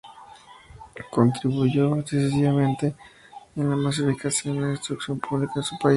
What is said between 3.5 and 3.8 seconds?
en la